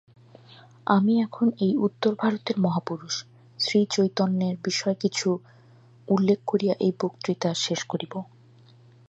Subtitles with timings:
[0.87, 3.15] আমি এখন এই উত্তরভারতের মহাপুরুষ
[3.59, 5.27] শ্রীচৈতন্যের বিষয় কিছু
[6.07, 8.13] উল্লেখ করিয়া এই বক্তৃতা শেষ করিব।